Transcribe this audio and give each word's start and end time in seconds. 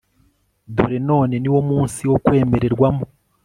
dore 0.75 0.99
none 1.09 1.33
ni 1.39 1.49
wo 1.53 1.61
munsi 1.69 2.01
wo 2.11 2.17
kwemererwamo 2.23 3.05